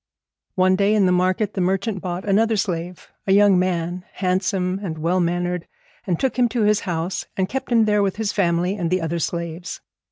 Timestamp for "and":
4.81-4.97, 6.07-6.19, 7.37-7.47, 8.75-8.89